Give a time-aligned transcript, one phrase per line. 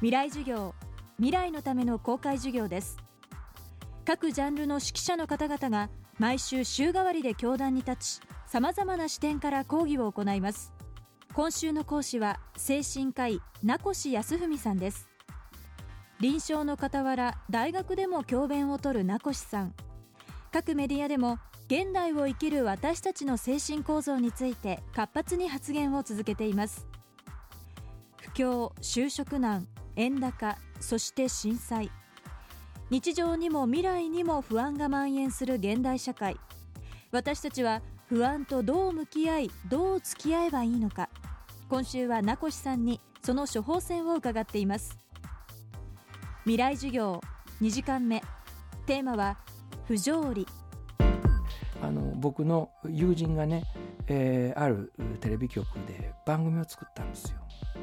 [0.00, 0.74] 未来授業
[1.18, 2.96] 未来のための公開授業です。
[4.06, 10.72] 各ジャンルの指揮者の方々が毎週週替わりで教壇に立ちさまざまな視点から講義を行います。
[11.34, 15.10] 今週の講師は精神科医名越康文さんです。
[16.18, 19.74] 臨床の傍ら大学でも教鞭をとる名越さん。
[20.50, 26.86] 各メディアでも現代を生きる私たちの精神構造について活発に発言を続けています。
[28.16, 31.90] 不況就職難円高そして震災。
[32.90, 36.36] 日常にも未来にも不安が蔓延する現代社会。
[37.12, 41.08] 私たちは不安とどう向き合いどう付き合えばいいのか。
[41.68, 44.98] 今週は名越さんにその処方箋を伺っています。
[46.44, 47.20] 未来授業
[47.60, 48.22] 2時間目。
[48.86, 49.36] テーマは
[49.86, 50.46] 不条理。
[51.82, 53.64] あの僕の友人がね、
[54.06, 57.38] えー、あるテレビ局で番組を作ったんですよ。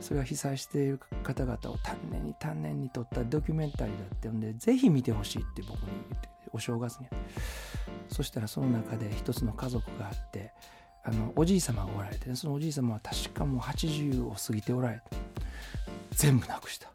[0.00, 7.06] それは被災している方々を丹念に丹念に撮ったドキュメンタリーだって呼んでぜひ見てほしいって僕に言ってお正月に。
[8.08, 10.52] そしたらその中で一つの家族があって
[11.04, 15.02] あのおじい様がおられて、そのおじい様は確かもう80を過ぎておられて
[16.12, 16.90] 全部なくした。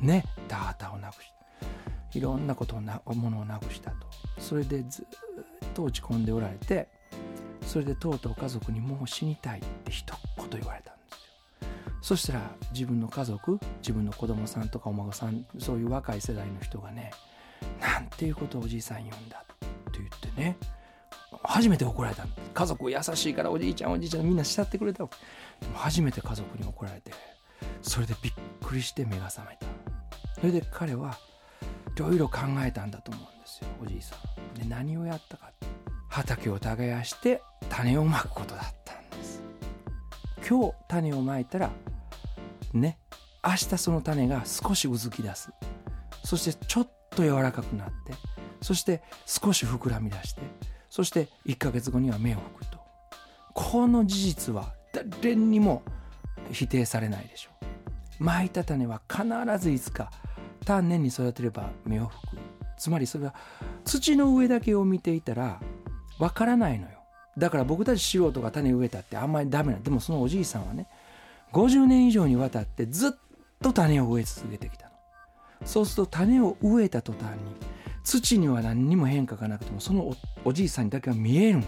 [0.00, 2.18] ねダータをなくした。
[2.18, 3.96] いろんなことをなものをなくしたと。
[4.38, 5.06] それでずっ
[5.72, 6.88] と落ち込んでおられて
[7.66, 11.68] それでとうとう家族にもう死にたいって一言言われたんですよ。
[12.00, 17.12] そしたら自分の家族自分の子供さんとかお孫さんそういう若い世代の人がね
[17.80, 19.58] なんていうことをおじいさん言うんだっ
[19.92, 20.56] て言ってね
[21.44, 25.08] 初めて怒られた家族優しいからおじいちゃんおじいちゃんみんな慕ってくれた
[25.74, 27.12] 初めて家族に怒られて
[27.80, 29.66] それでびっくりして目が覚めた。
[30.40, 31.16] それで彼は
[31.96, 34.58] いろいろ考えたんだと思うんですよおじいさん。
[34.58, 35.51] で何をやったか
[36.12, 39.42] 畑を耕して種をまくことだったんです。
[40.46, 41.70] 今日種をまいたら
[42.74, 42.98] ね
[43.42, 45.50] 明日その種が少しうずき出す。
[46.22, 48.12] そしてちょっと柔らかくなって
[48.60, 50.42] そして少し膨らみ出して
[50.90, 52.78] そして1ヶ月後には芽を吹くと。
[53.54, 55.82] この事実は誰にも
[56.50, 57.50] 否定されないでしょ
[58.20, 58.24] う。
[58.24, 59.24] まいた種は必
[59.58, 60.10] ずいつか
[60.66, 62.36] 丹念に育てれば芽を吹く。
[62.76, 63.34] つまりそれは
[63.86, 65.60] 土の上だけを見ていたら
[66.18, 66.98] わからないのよ。
[67.36, 70.86] だから僕たち素人が種植えたってあんまりダメなでもそのおじいさんはね
[71.52, 73.12] 50年以上にわたってずっ
[73.62, 74.92] と種を植え続けてきたの。
[75.64, 77.38] そうすると種を植えた途端に
[78.04, 80.12] 土には何にも変化がなくてもその
[80.44, 81.62] おじいさんにだけは見える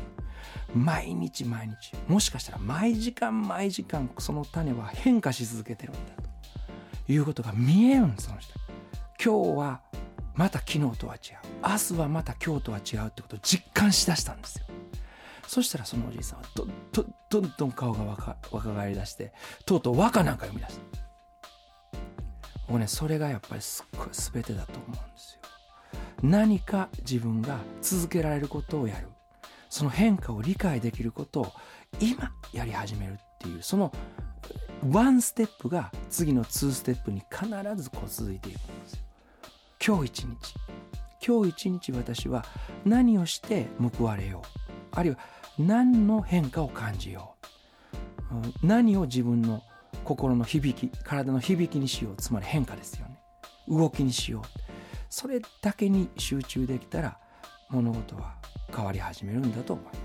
[0.74, 1.96] 毎日毎日。
[2.08, 6.00] もしかしたら毎時間毎時間その種は変化し続けてるんだ
[7.06, 8.52] ということが見えるんその人。
[9.22, 9.80] 今日は
[10.34, 11.20] また昨日とは違う。
[11.62, 14.66] 明日はまた今日とは違うってことを実感しだしたんですよ。
[15.46, 19.32] そしたらそのおじいさんはどんどんどんどん顔が若若返りだして
[19.66, 20.82] とうとう和歌なんか読み出した。
[22.66, 25.40] 僕ねそれがやっぱりすっごい全てだと思うんですよ。
[26.22, 29.08] 何か自分が続けられることをやる。
[29.68, 31.52] その変化を理解できることを
[32.00, 33.92] 今やり始めるっていうその
[34.88, 37.46] ワンステップが次のツーステップに必
[37.76, 39.03] ずこう続いていくんですよ。
[39.86, 40.54] 今日一日。
[41.26, 42.42] 今日一日私は
[42.86, 43.66] 何をして
[43.98, 44.48] 報われよう。
[44.92, 45.18] あるいは
[45.58, 47.34] 何の変化を感じよ
[48.62, 48.66] う。
[48.66, 49.60] 何を自分の
[50.02, 52.16] 心の響き体の響きにしよう。
[52.16, 53.18] つまり変化ですよね。
[53.68, 54.42] 動きにしよう。
[55.10, 57.18] それだけに集中できたら
[57.68, 58.36] 物事は
[58.74, 59.98] 変わり始めるんだと思います。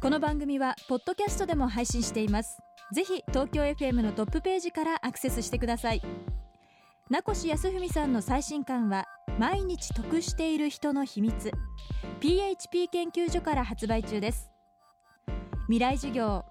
[0.00, 2.58] この番組はポッドキャストでも配信しています。
[2.92, 6.02] ぜひ東京 FM のトップページからアクセスしてください。
[7.10, 9.06] 名越康文さんの最新刊は
[9.38, 11.50] 毎日得している人の秘密。
[12.20, 14.50] PHP 研究所から発売中です。
[15.68, 16.44] 未来授業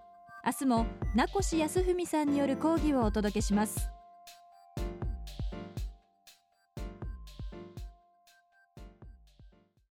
[0.44, 3.92] 明日も名越康文さんによる講義をお届けします。